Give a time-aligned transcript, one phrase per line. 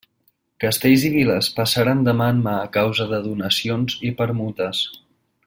[0.61, 4.83] Castells i viles passaren de mà en mà a causa de donacions i permutes.